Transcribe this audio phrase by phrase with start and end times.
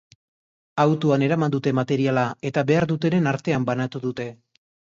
[0.83, 4.31] Autoan eraman dute materiala, eta behar dutenen artean banatu dute.